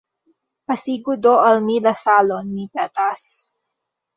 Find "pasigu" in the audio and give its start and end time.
0.69-1.13